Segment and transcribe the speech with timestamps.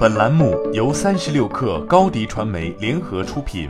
[0.00, 3.68] 本栏目由三十六氪高低传媒联合出品。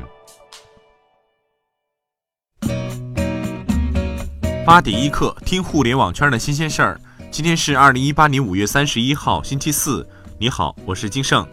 [4.65, 7.01] 八点一刻，听互联网圈的新鲜事儿。
[7.33, 10.09] 今天是二零一八年五月三十一号，星期四。
[10.39, 11.45] 你好，我是金盛。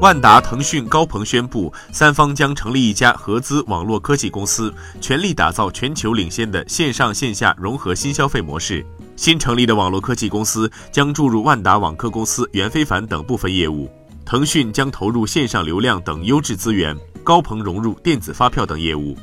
[0.00, 8.84] 万达、腾讯、高鹏宣布，三方将成立一家合资网络科技公司，全力打造全球领先的线上线下融合新消费模式。
[9.16, 13.90] 新成立的网络科技公司将注入万达网科公司袁非凡等部分业务，
[14.24, 19.16] 腾讯将投入线上流量等优质资源，高鹏融入电子发票等业务。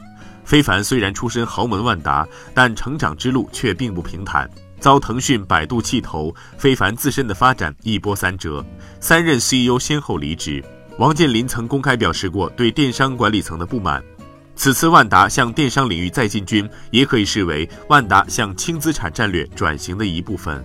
[0.43, 4.49] 非凡虽然出身豪门万达，但成长之路却并不平坦，
[4.79, 8.65] 遭腾讯、百度弃投，非凡自身的发展一波三折，
[8.99, 10.63] 三任 CEO 先后离职。
[10.97, 14.03] 王健林曾公开表示过对电商管理层的不满。
[14.55, 20.63] 此次万达向电商领域再进军，也可以视为万达向轻资产战略转型的一部分。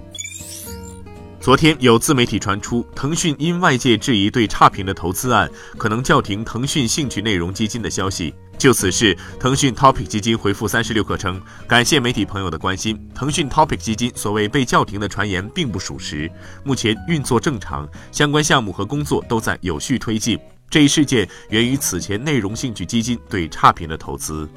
[1.40, 8.34] 昨天有自媒体传出，腾讯因外界质疑对差评的投资案，可能叫停腾讯兴趣内容基金的消息。
[8.58, 12.98] 就此事，腾讯 Topic 基金回复三十六氪称，感谢媒体朋友的关心。
[13.14, 16.28] 腾讯 Topic 基金所谓被叫停的传言并不属实，
[16.64, 20.36] 目前运作正常，相关项目和工作都在有序推进。
[20.68, 24.48] 这一事件源于此前内容兴趣基金对差评的投资。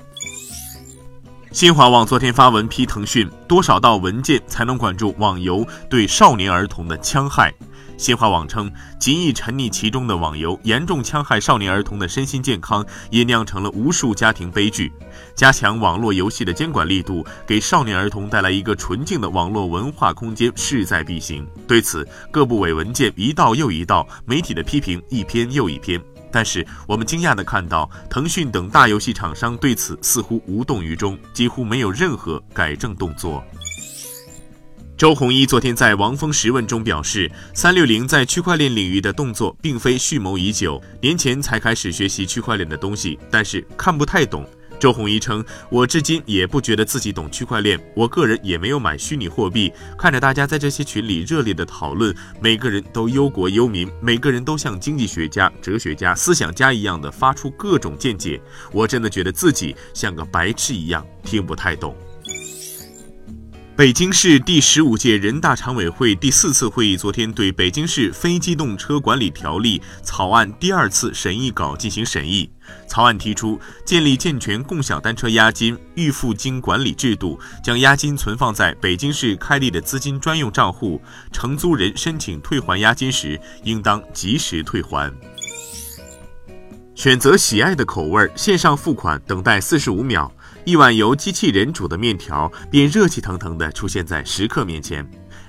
[1.52, 7.52] 新华网昨天发文批腾讯，多少道文件才能管住网游对少年儿童的戕害？
[7.98, 14.94] 新华网称，极易沉溺其中的网游严重戕害少年儿童的身心健康，也酿成了无数家庭悲剧。
[15.34, 21.46] 加强网络游戏的监管力度，给少年儿童带来一个纯净的网络文化空间，势在必行。
[21.68, 26.00] 对此，各部委文件一道又一道，媒体的批评一篇又一篇。
[26.32, 33.44] 但是，我们惊讶地看到，腾讯等大游戏厂商对此似乎无动于衷，几乎没有任何改正动作。
[34.98, 44.46] 周鸿祎昨天在《王峰实问》中表示，三六零在区块链领域的动作并非蓄谋已久，年前才开始学习区块链的东西，但是看不太懂。
[44.80, 49.72] 周鸿祎称：“我至今也不觉得自己懂区块链，我个人也没有买虚拟货币。
[49.98, 61.96] 看着大家在这些群里热烈的讨论，每个人都忧国忧民，每个人都像经济学家、哲学家、思想家一样的发出各种见解，我真的觉得自己像个白痴一样，听不太懂。”
[63.80, 72.52] 北京市第十五届人大常委会第四次会议昨天对《北京市非机动车管理条例》草案第二次审议稿进行审议。
[72.90, 81.02] 草案提出建立健全共享单车押金预付金管理制度，将押金存放在北京市开立的资金专用账户，
[81.32, 85.10] 承租人申请退还押金时，应当及时退还。
[86.96, 90.30] 选择喜爱的口味，线上付款，等待四十五秒。
[90.70, 95.04] 一碗由机器人煮的面条便热气腾腾地出现在食客面前。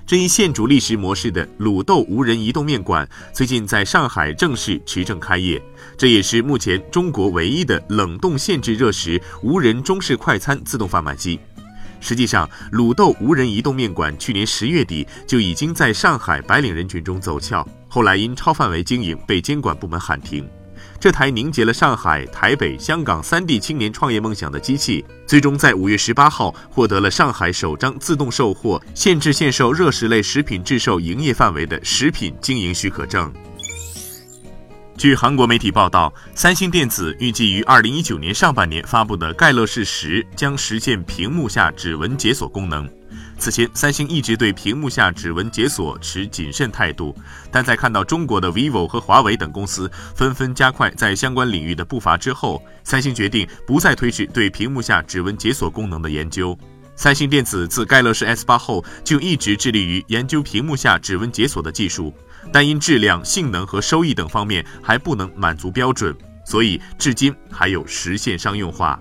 [0.06, 5.62] 这一现煮立食模式的卤豆无人移动面馆，最近在上海正式持证开业。
[5.98, 11.38] 这也是目前中国唯一的冷冻限制热食无人中式快餐自动贩卖机。
[12.00, 20.48] 实际上，卤豆无人移动面馆去年十月底就已经在上海白领人群中走俏，后来因超范围经营被监管部门喊停。
[20.98, 33.32] 这台凝结了上海、台北、香港三地青年创业梦想的机器，最终在五月十八号获得了上海首张自动售货、限制限售热食类食品制售营业范围的食品经营许可证。
[34.98, 42.86] 据韩国媒体报道，三星电子预计于二零一九年上半年发布的盖乐世十将实现屏幕下指纹解锁功能。
[43.40, 47.16] 此前，三星一直对屏幕下指纹解锁持谨慎态度，
[47.50, 56.56] 但在看到中国的 vivo 和华为等公司纷纷加快在相关领域的步伐之后，三星决定不再推迟对屏幕下指纹解锁功能的研究。
[56.94, 62.14] 三星电子自盖乐世 S 八后就一直致力于研究屏幕下指纹解锁的技术，
[62.52, 66.14] 但因质量、性能和收益等方面还不能满足标准，
[66.44, 69.00] 所以至今还有实现商用化。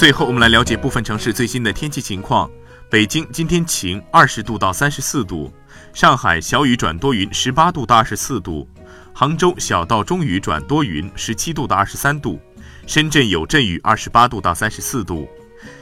[0.00, 2.50] 最后，我们来了解部分城市最新的天气情况。
[2.88, 5.52] 北京今天晴，二十度到三十四度；
[5.92, 8.66] 上海小雨转多云，十八度到二十四度；
[9.12, 12.40] 杭州小到中雨转多云，十七度到二十三度；
[12.86, 15.28] 深圳有阵雨，二十八度到三十四度。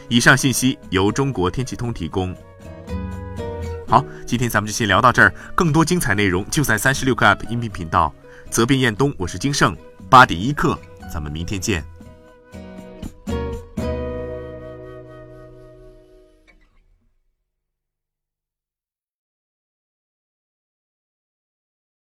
[0.08, 2.34] 以上信息由中国天气通提供。
[3.86, 8.12] 好，今天咱们就先聊到这儿，更多精彩内容就在三十六个 App 音频频道。
[8.50, 9.76] 责编：彦东，我是金盛，
[10.10, 10.76] 八点一刻，
[11.08, 11.84] 咱们明天见。